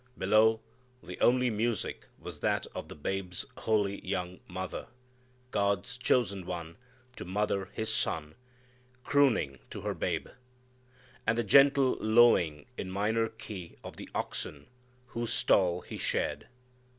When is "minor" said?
12.89-13.29